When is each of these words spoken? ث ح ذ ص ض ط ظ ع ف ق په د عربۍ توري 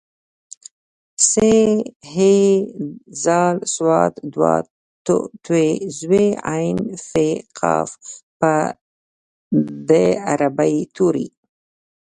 ث 1.27 1.31
ح 2.11 2.13
ذ 3.23 3.25
ص 3.73 3.75
ض 4.35 4.37
ط 5.05 5.07
ظ 5.95 5.99
ع 6.49 6.57
ف 7.07 7.09
ق 7.57 7.59
په 8.39 8.53
د 9.87 9.89
عربۍ 10.31 10.75
توري 10.95 11.27